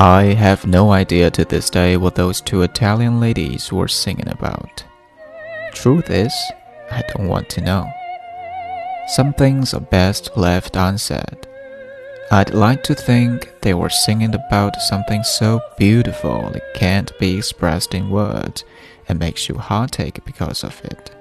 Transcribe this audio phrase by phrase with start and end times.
[0.00, 4.82] I have no idea to this day what those two Italian ladies were singing about.
[5.74, 6.32] Truth is,
[6.90, 7.86] I don't want to know.
[9.08, 11.46] Some things are best left unsaid.
[12.30, 17.92] I'd like to think they were singing about something so beautiful it can't be expressed
[17.92, 18.64] in words
[19.06, 21.14] and makes you heartache because of it.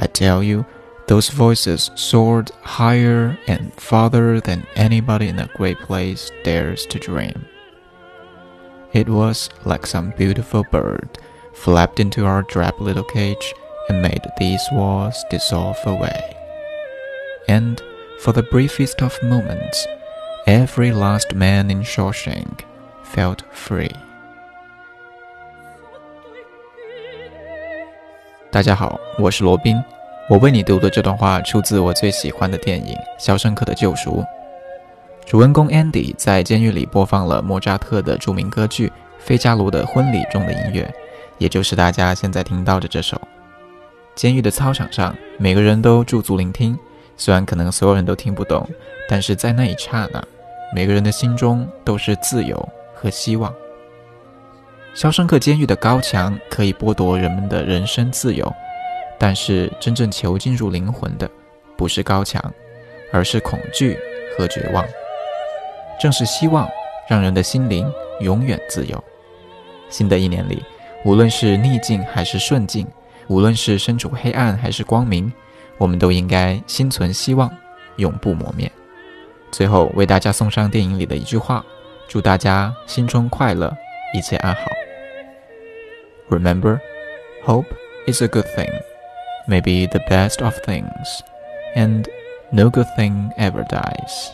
[0.00, 0.66] I tell you,
[1.11, 7.45] those voices soared higher and farther than anybody in a great place dares to dream.
[8.93, 11.17] It was like some beautiful bird
[11.53, 13.53] flapped into our drab little cage
[13.89, 16.35] and made these walls dissolve away.
[17.47, 17.81] And
[18.19, 19.87] for the briefest of moments,
[20.45, 22.65] every last man in Shawshank
[23.03, 23.95] felt free.
[28.51, 29.75] 大家好，我是罗宾。
[30.28, 34.20] 我为你读的这段话出自我最喜欢的电影《肖申克的救赎》。
[35.26, 40.88] 主人公 Andy 在监狱里播放了莫扎特的著名歌剧《费加罗的婚礼》中的音乐，
[41.38, 43.20] 也就是大家现在听到的这首。
[44.14, 46.78] 监狱的操场上，每个人都驻足聆听。
[47.16, 48.66] 虽然可能所有人都听不懂，
[49.08, 50.22] 但是在那一刹那，
[50.72, 53.52] 每个人的心中都是自由和希望。
[54.94, 58.50] 肖申克监狱的高墙可以剥夺人们的人身自由，
[59.22, 61.30] 但是真正囚禁住灵魂的，
[61.76, 62.52] 不是高墙，
[63.12, 63.96] 而是恐惧
[64.36, 64.84] 和绝望。
[66.00, 66.68] 正是希望，
[67.08, 67.88] 让人的心灵
[68.18, 69.04] 永远自由。
[69.88, 70.60] 新的一年里，
[71.04, 72.84] 无论是逆境还是顺境，
[73.28, 75.32] 无论是身处黑暗还是光明。
[75.78, 77.48] 我们都应该心存希望，
[77.98, 78.68] 永不磨灭。
[79.52, 81.64] 最后为大家送上电影里的一句话：
[82.08, 83.72] 祝大家新春快乐，
[84.14, 84.62] 一切安好。
[86.28, 86.80] Remember,
[87.44, 87.66] hope
[88.08, 88.68] is a good thing,
[89.46, 91.22] maybe the best of things,
[91.74, 92.08] and
[92.52, 94.32] no good thing ever dies.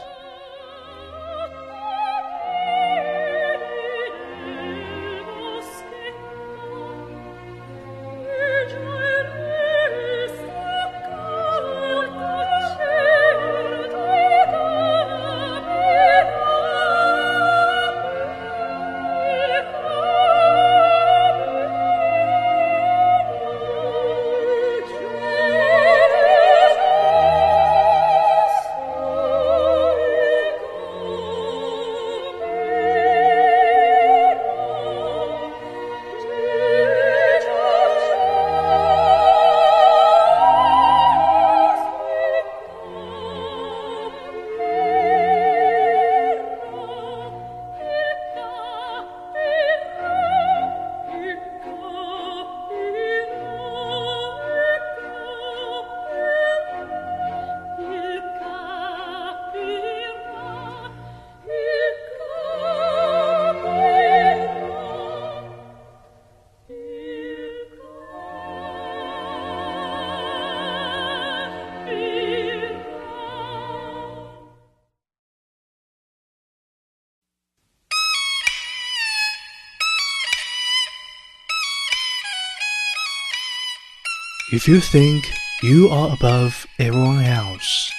[84.59, 85.23] If you think
[85.63, 87.93] you are above everyone else,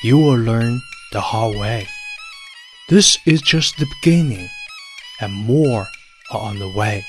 [0.00, 1.88] you will learn the hard way.
[2.88, 4.48] This is just the beginning,
[5.18, 5.88] and more
[6.30, 7.02] are on the way.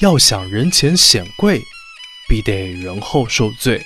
[0.00, 1.62] 要想人前显贵，
[2.28, 3.82] 必得人后受罪。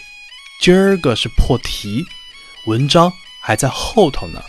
[0.60, 2.04] 今儿个是破题，
[2.66, 4.42] 文章还在后头呢。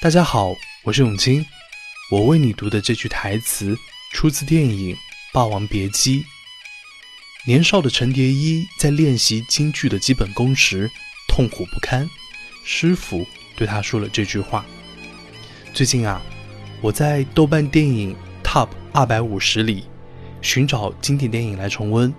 [0.00, 0.54] 大家好，
[0.84, 1.44] 我是永清，
[2.12, 3.76] 我为你读的这句台词
[4.12, 4.94] 出自电影
[5.32, 6.22] 《霸王别姬》。
[7.48, 10.90] 年少的陈蝶衣在练习京剧的基本功时
[11.28, 12.04] 痛苦不堪，
[12.64, 13.24] 师傅
[13.54, 14.64] 对他说了这句话。
[15.72, 16.20] 最近啊，
[16.80, 19.84] 我在豆瓣电影 Top 二百五十里
[20.42, 22.12] 寻找经典电影来重温，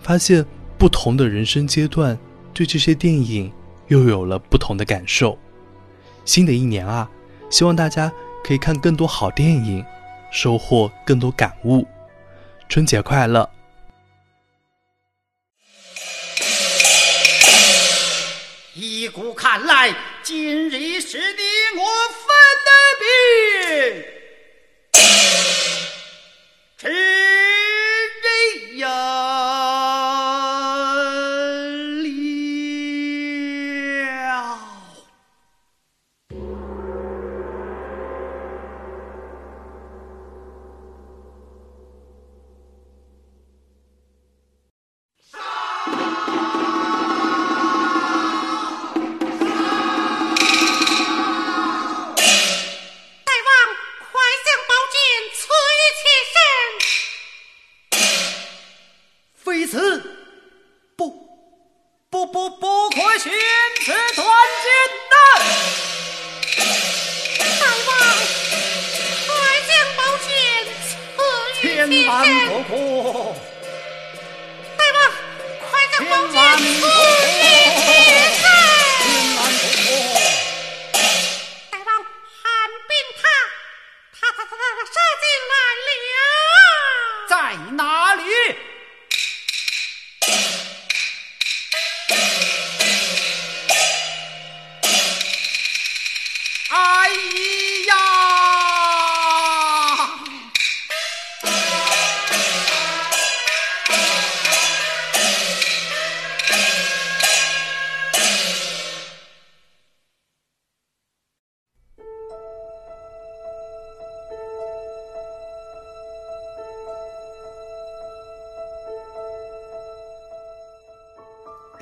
[0.00, 0.46] 发现
[0.78, 2.16] 不同的人生阶段
[2.52, 3.52] 对这些电影
[3.88, 5.36] 又有了不同的感受。
[6.24, 7.10] 新的一年啊，
[7.50, 8.12] 希望大家
[8.44, 9.84] 可以看更多好电影，
[10.30, 11.84] 收获更多感悟。
[12.68, 13.50] 春节快乐！
[19.14, 19.94] 故看来，
[20.24, 21.42] 今日是你
[21.78, 22.26] 我分
[22.64, 22.70] 的
[26.82, 26.84] 别，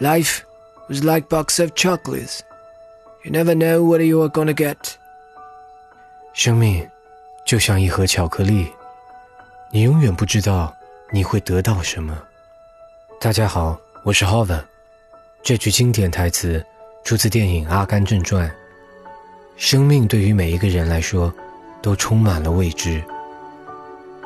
[0.03, 0.41] Life
[0.89, 2.43] was like box of chocolates.
[3.23, 4.97] You never know what you are gonna get.
[6.33, 6.91] 生命
[7.47, 8.67] 就像一盒巧克力，
[9.71, 10.75] 你永远不知道
[11.13, 12.21] 你会得到什么。
[13.21, 14.65] 大家好，我是 Hover。
[15.41, 16.67] 这句经典台词
[17.05, 18.49] 出自电影《阿甘正传》。
[19.57, 21.33] 生命对于每一个人来说，
[21.81, 23.01] 都充满了未知。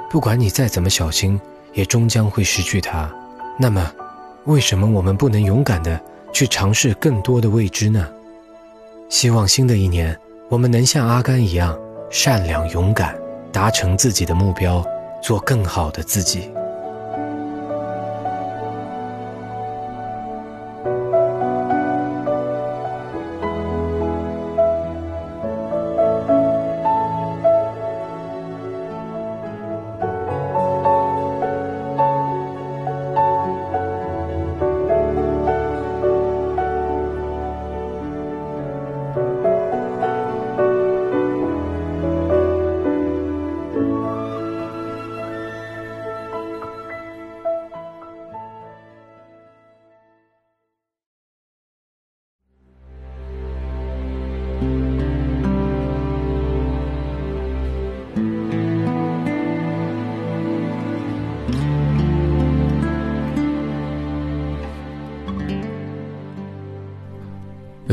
[0.08, 1.38] 不管你再怎么小心，
[1.74, 3.14] 也终将会失去它。
[3.58, 3.92] 那么，
[4.46, 6.00] 为什么我们不能勇敢的
[6.32, 8.08] 去尝试更多的未知呢？
[9.08, 10.16] 希望新的一年，
[10.48, 11.76] 我们能像阿甘一样
[12.10, 13.16] 善良勇敢，
[13.52, 14.84] 达成自己的目标，
[15.20, 16.48] 做更好的自己。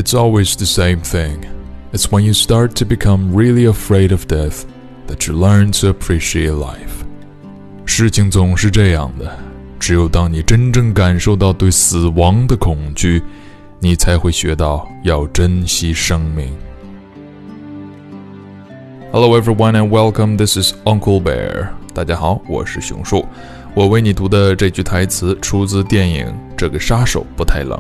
[0.04, 1.46] It's always the same thing.
[1.94, 4.66] It's when you start to become really afraid of death
[5.08, 7.06] that you learn to appreciate life.
[7.86, 9.34] 事情总是这样的，
[9.80, 13.24] 只有当你真正感受到对死亡的恐惧，
[13.80, 16.54] 你才会学到要珍惜生命。
[19.14, 20.36] Hello everyone and welcome.
[20.36, 21.70] This is Uncle Bear.
[21.94, 23.26] 大家好，我是熊叔。
[23.74, 26.26] 我为你读的这句台词出自电影
[26.58, 27.80] 《这个杀手不太冷》。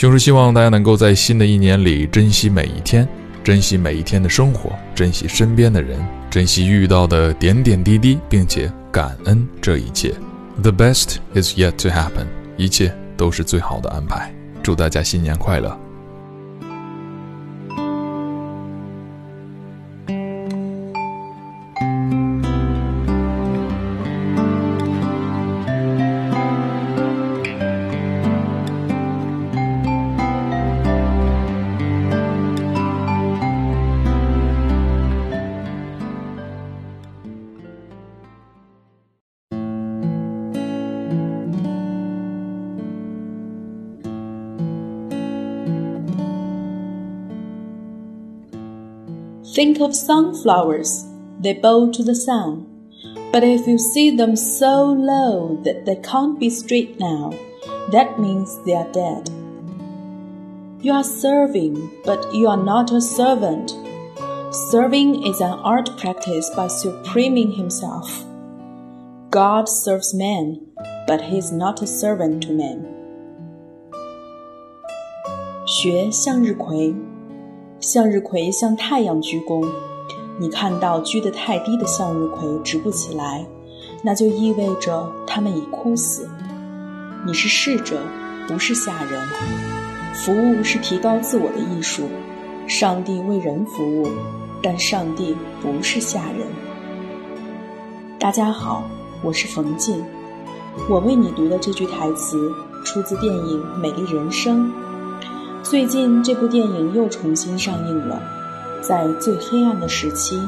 [0.00, 3.06] 熊叔希望大家能够在新的一年里珍惜每一天，
[3.44, 10.14] 珍惜每一天的生活，珍惜身边的人，珍惜遇到的点点滴滴，并且感恩这一切。
[10.62, 12.24] The best is yet to happen，
[12.56, 14.32] 一切都是最好的安排。
[14.62, 15.78] 祝大家新年快乐！
[49.59, 51.05] Think of sunflowers.
[51.39, 52.67] They bow to the sun.
[53.31, 57.31] But if you see them so low that they can't be straight now,
[57.91, 59.29] that means they are dead.
[60.81, 63.73] You are serving, but you are not a servant.
[64.71, 68.23] Serving is an art practice by supreming himself.
[69.31, 70.65] God serves men,
[71.07, 72.95] but he is not a servant to men.
[75.65, 76.95] 学向日葵，
[77.80, 79.66] 向日葵向太阳鞠躬。
[80.38, 83.46] 你看到鞠得太低的向日葵直不起来，
[84.02, 86.28] 那就意味着它们已枯死。
[87.26, 87.98] 你是侍者，
[88.46, 89.20] 不是下人。
[90.12, 92.04] 服务是提高自我的艺术。
[92.66, 94.08] 上帝为人服务，
[94.62, 96.46] 但上帝不是下人。
[98.18, 98.84] 大家好，
[99.24, 100.04] 我是冯静。
[100.88, 102.52] 我为你读的这句台词
[102.84, 104.68] 出自电影《美丽人生》。
[105.62, 108.20] 最近这部电影又重新上映了。
[108.80, 110.40] 在最黑暗的时期，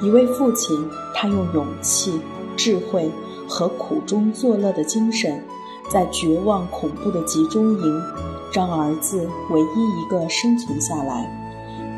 [0.00, 0.76] 一位父亲，
[1.14, 2.20] 他用勇气、
[2.56, 3.08] 智慧
[3.48, 5.40] 和苦中作乐的精神，
[5.88, 8.02] 在绝望恐怖的集中营，
[8.52, 11.30] 让儿子唯一一个生存下来，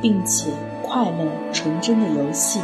[0.02, 0.50] 并且
[0.82, 2.60] 快乐纯真的游戏。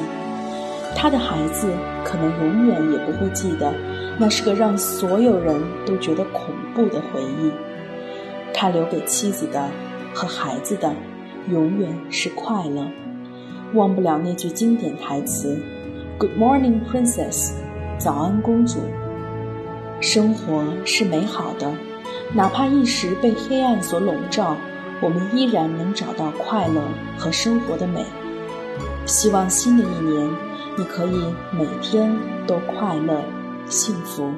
[0.94, 1.72] 他的孩子
[2.04, 3.72] 可能永远也不会记得，
[4.18, 7.50] 那是个让所有人都觉得恐怖的回忆。
[8.52, 9.68] 他留给妻子的
[10.14, 10.94] 和孩子的，
[11.50, 12.86] 永远是快乐。
[13.74, 15.60] 忘不了那句经典台词
[16.18, 17.52] ：“Good morning, princess。”
[17.98, 18.78] 早安，公主。
[20.00, 21.74] 生活是美好的，
[22.32, 24.56] 哪怕一时被黑暗所笼罩，
[25.00, 26.82] 我们依然能找到快乐
[27.16, 28.04] 和生活的美。
[29.06, 30.30] 希望新的一年，
[30.76, 32.16] 你可以每天
[32.46, 33.22] 都快乐、
[33.68, 34.30] 幸福。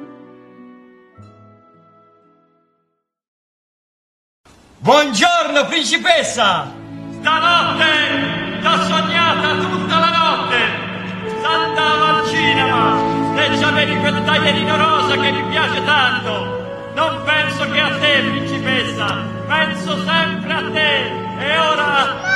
[4.79, 6.71] Buongiorno principessa!
[7.19, 10.57] Stanotte t'ho sognata tutta la notte!
[11.41, 12.95] S'andava al cinema
[13.35, 16.91] e c'avevi quel taglierino rosa che mi piace tanto!
[16.93, 19.23] Non penso che a te, principessa!
[19.47, 21.11] Penso sempre a te!
[21.39, 22.26] E ora...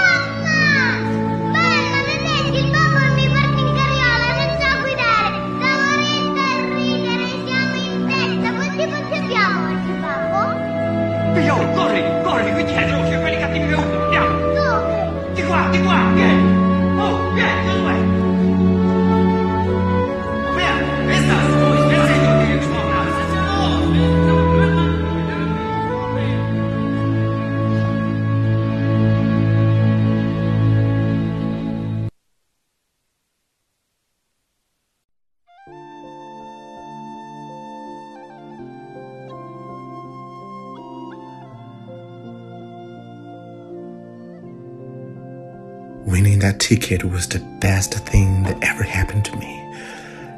[46.06, 49.60] Winning that ticket was the best thing that ever happened to me.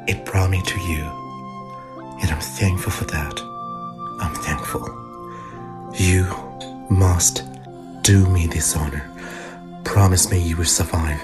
[0.07, 1.03] It brought me to you.
[2.21, 3.39] And I'm thankful for that.
[4.19, 4.83] I'm thankful.
[5.93, 6.25] You
[6.89, 7.43] must
[8.01, 9.03] do me this honor.
[9.83, 11.21] Promise me you will survive.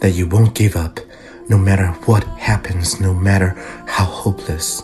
[0.00, 1.00] That you won't give up,
[1.48, 4.82] no matter what happens, no matter how hopeless.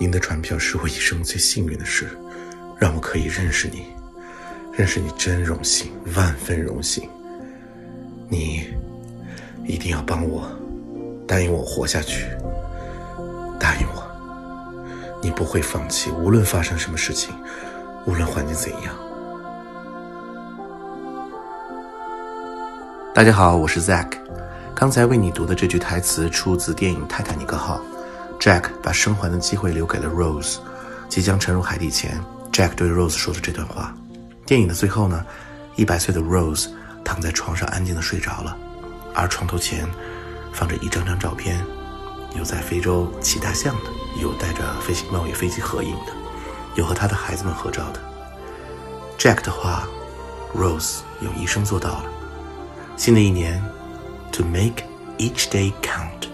[0.00, 2.08] 赢得船票是我一生最幸运的事，
[2.78, 3.86] 让我可以认识你。
[4.77, 7.09] 认识你真荣幸，万分荣幸。
[8.29, 8.63] 你
[9.65, 10.47] 一定要帮我，
[11.27, 12.27] 答应我活下去，
[13.59, 17.33] 答应我，你不会放弃，无论发生什么事情，
[18.05, 18.95] 无论环境怎样。
[23.15, 24.11] 大家好，我是 Zack。
[24.75, 27.81] 刚才为你读的这句台词出自电影《泰坦尼克号》。
[28.39, 30.57] Jack 把生还的机会留给了 Rose。
[31.09, 33.91] 即将沉入海底前，Jack 对 Rose 说的这段话。
[34.47, 35.25] 电影的最后呢，
[35.75, 36.69] 一百岁的 Rose
[37.03, 38.57] 躺在床上安静的睡着了，
[39.13, 39.85] 而床头前
[40.53, 41.61] 放着一张张照片，
[42.33, 46.13] 有在非洲骑大象的，有带着飞行贸易飞机合影的，
[46.75, 47.99] 有和他的孩子们合照的。
[49.17, 49.85] Jack 的话
[50.55, 52.05] ，Rose 用一生做到了。
[52.95, 53.61] 新的一年
[54.31, 54.81] ，To make
[55.17, 56.26] each day count。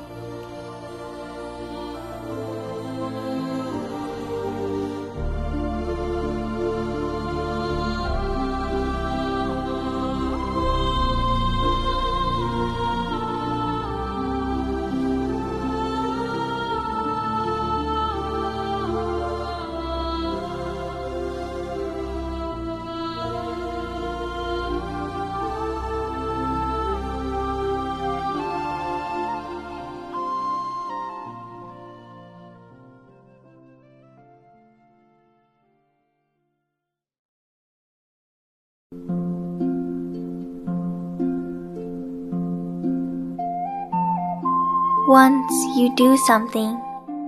[45.13, 46.77] Once you do something,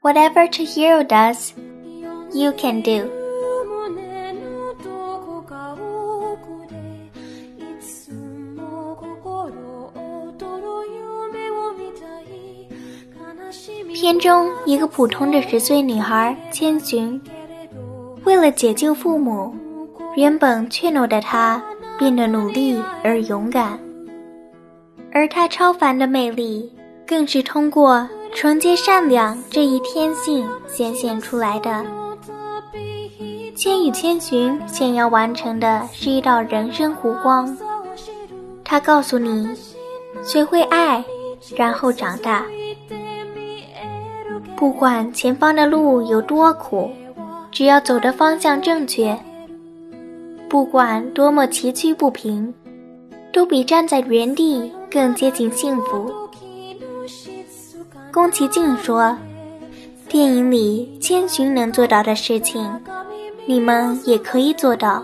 [0.01, 1.53] Whatever Chihiro does,
[2.33, 3.09] you can do.
[13.93, 17.19] Pian 片中，一个普通的十岁女孩千寻，
[18.23, 19.55] 为了解救父母，
[20.15, 21.61] 原本怯懦的她
[22.02, 23.78] 变得努力而勇敢，
[25.12, 26.68] 而她超凡的魅力，
[27.06, 31.86] 更是通过纯洁善良这一天性显现出来的。
[33.54, 37.56] 千与千寻想要完成的是一道人生弧光，
[38.64, 39.48] 他告诉你，
[40.24, 41.04] 学会爱，
[41.54, 42.44] 然后长大。
[44.56, 46.90] 不管前方的路有多苦，
[47.52, 49.16] 只要走的方向正确，
[50.52, 52.52] 不管多么崎岖不平，
[53.32, 56.12] 都比站在原地更接近幸福。
[58.12, 59.16] 宫崎骏说
[60.10, 62.70] ：“电影里千寻能做到的事情，
[63.46, 65.02] 你们也可以做到。”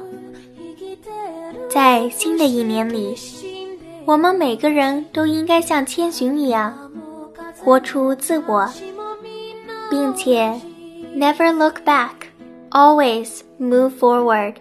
[1.72, 3.16] 在新的一年里，
[4.04, 6.76] 我们每个人都应该像千寻一样，
[7.64, 8.68] 活出自我。
[9.90, 10.60] 并且
[11.16, 12.10] ，never look back,
[12.68, 14.52] always move forward.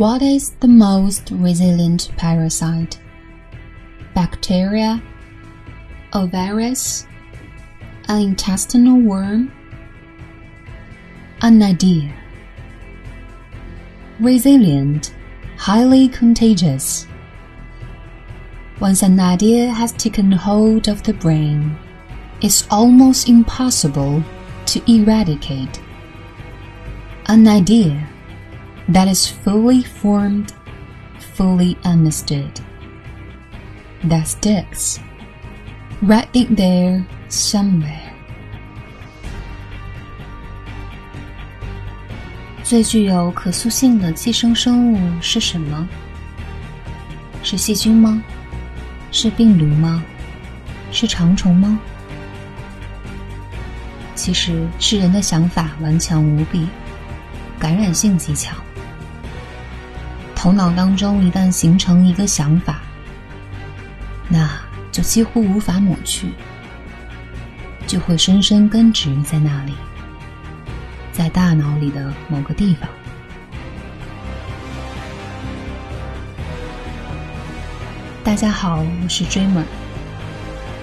[0.00, 2.98] ，What is the most resilient parasite?
[4.14, 5.02] Bacteria,
[6.14, 7.06] a virus,
[8.08, 9.52] an intestinal worm,
[11.42, 12.14] an idea.
[14.18, 15.12] Resilient,
[15.58, 17.06] highly contagious.
[18.80, 21.76] Once an idea has taken hold of the brain,
[22.40, 24.24] it's almost impossible
[24.64, 25.78] to eradicate.
[27.26, 28.09] An idea
[28.90, 30.52] that is fully formed,
[31.34, 32.60] fully understood.
[34.04, 34.98] That sticks.
[36.02, 38.08] Right in there somewhere.
[42.62, 45.88] 最具有可塑性的寄生生物是什么？
[47.42, 48.22] 是细菌吗？
[49.12, 50.02] 是病毒吗？
[50.92, 51.78] 是长虫吗？
[54.14, 56.68] 其实是人的想法顽强无比，
[57.58, 58.56] 感染性极强。
[60.42, 62.80] 头脑当中一旦形成一个想法，
[64.26, 64.50] 那
[64.90, 66.32] 就几乎无法抹去，
[67.86, 69.74] 就会深深根植在那里，
[71.12, 72.88] 在大脑里的某个地方。
[78.24, 79.64] 大家好，我是 Dreamer，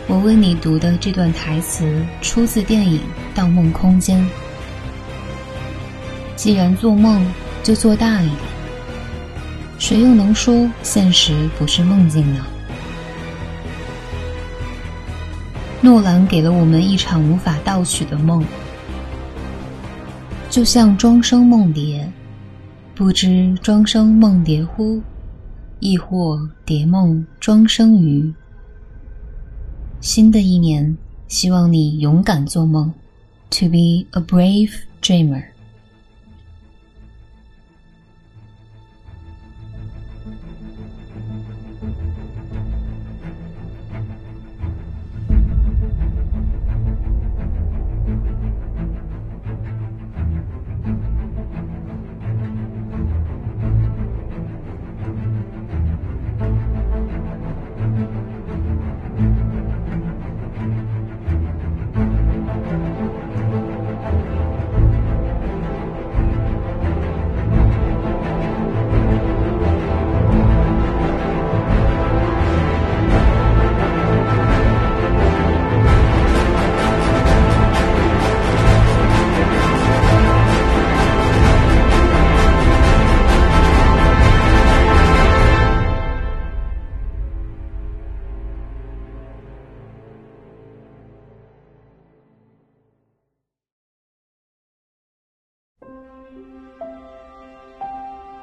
[0.06, 3.00] 我为你读的这段台词出自电影
[3.34, 4.22] 《盗梦空间》。
[6.36, 7.26] 既然做梦，
[7.64, 8.47] 就做大一点。
[9.80, 12.46] 谁又能说现实不是梦境呢？
[15.82, 18.44] 诺兰给了我们一场无法盗取的梦，
[20.50, 22.12] 就像庄生梦蝶，
[22.96, 25.02] 不知庄生梦蝶乎？
[25.80, 28.34] 亦或蝶梦庄生鱼？
[30.02, 32.92] 新的一年，希望你勇敢做梦
[33.52, 35.44] ，To be a brave dreamer。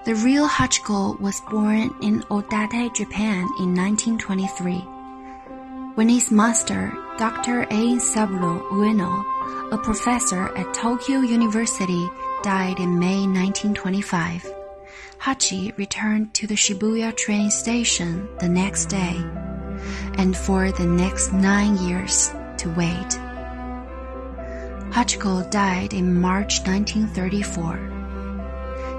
[0.05, 4.75] The real Hachiko was born in Odate, Japan in 1923.
[5.95, 7.67] When his master, Dr.
[7.71, 7.99] A.
[7.99, 9.25] Saburo Ueno,
[9.73, 12.07] a professor at Tokyo University,
[12.43, 14.47] died in May 1925,
[15.23, 19.17] Hachi returned to the Shibuya train station the next day,
[20.19, 23.19] and for the next nine years to wait.
[24.93, 27.94] Hachiko died in March 1934.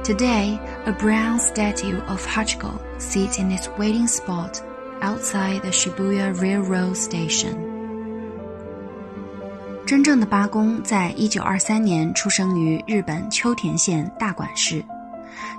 [0.05, 4.61] Today, a brown statue of Hachiko sits in its waiting spot
[5.01, 7.55] outside the Shibuya Railroad Station.
[9.87, 14.83] 真正的八公在一九二三年出生于日本秋田县大馆市，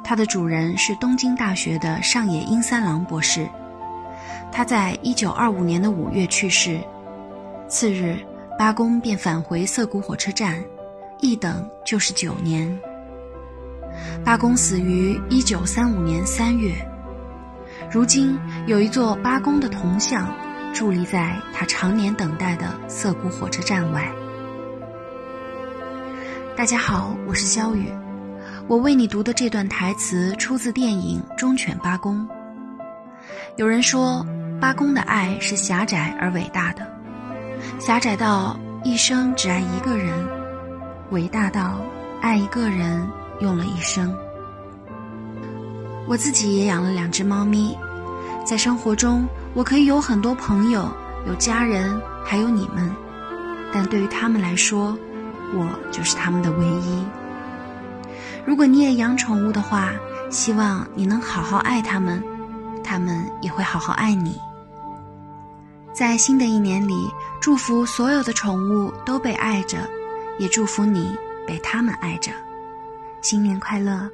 [0.04, 3.48] 他的主人是东京大学的上野英三郎博士。
[4.52, 6.78] 他在一九二五年的五月去世，
[7.66, 8.16] 次日
[8.56, 10.62] 八公便返回涩谷火车站，
[11.18, 12.78] 一等就是九年。
[14.24, 16.74] 八公死于一九三五年三月，
[17.90, 20.28] 如今有一座八公的铜像。
[20.74, 24.12] 伫立在他常年等待的涩谷火车站外。
[26.54, 27.90] 大家好，我是肖雨，
[28.68, 32.28] 我为你读的这段台词出自电影《忠犬八公》。
[33.56, 34.22] 有人说，
[34.60, 36.86] 八公的爱是狭窄而伟大的，
[37.78, 38.54] 狭窄到
[38.84, 40.12] 一生只爱一个人，
[41.10, 41.80] 伟大到
[42.20, 43.08] 爱一个人
[43.40, 44.14] 用了一生。
[46.06, 47.76] 我自己也养了两只猫咪，
[48.44, 49.26] 在生活中。
[49.54, 50.86] 我可以有很多朋友，
[51.26, 52.94] 有家人，还有你们，
[53.72, 54.96] 但对于他们来说，
[55.54, 57.04] 我就是他们的唯一。
[58.44, 59.92] 如果你也养宠物的话，
[60.30, 62.22] 希望你能好好爱它们，
[62.84, 64.38] 它们也会好好爱你。
[65.94, 67.08] 在新的一年里，
[67.40, 69.78] 祝福所有的宠物都被爱着，
[70.38, 72.30] 也祝福你被他们爱着。
[73.25, 74.09] 新年快乐！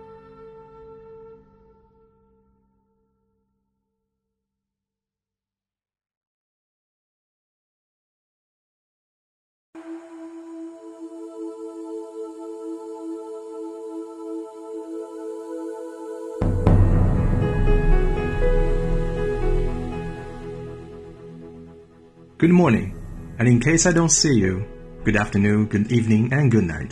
[22.40, 22.94] Good morning,
[23.40, 24.64] and in case I don't see you,
[25.04, 26.92] good afternoon, good evening, and good night.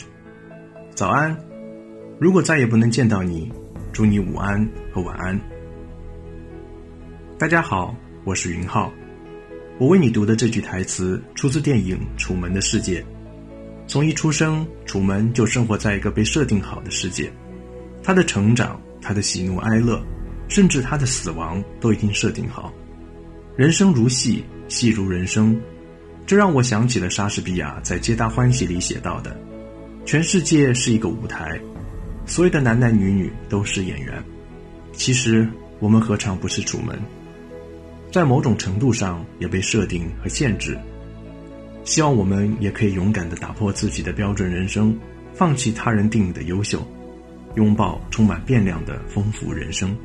[0.96, 1.38] 早安，
[2.21, 3.51] 如果再也不能见到你，
[3.91, 5.35] 祝你午安和晚安。
[7.35, 8.93] 大家好，我是云浩。
[9.79, 13.01] 我为你读的这句台词出自电影《楚门的世界》。
[13.87, 17.33] 从一出生，楚门就生活在一个被设定好的世界，
[18.03, 19.99] 他的成长、他的喜怒哀乐，
[20.47, 22.71] 甚至他的死亡，都已经设定好。
[23.57, 24.45] 人生如戏。
[24.67, 25.59] 戏如人生，
[26.27, 29.35] 这让我想起了莎士比亚在《皆大欢喜》里写到的
[30.05, 31.59] ：“全世界是一个舞台，
[32.25, 34.23] 所有的男男女女都是演员。”
[34.93, 35.47] 其实
[35.79, 36.99] 我们何尝不是楚门？
[38.11, 40.77] 在某种程度上也被设定和限制。
[41.83, 44.95] 希望我们也可以勇敢地打破自己的标准人生，
[45.33, 46.85] 放弃他人定义的优秀，
[47.55, 49.95] 拥抱充满变量的丰富人生。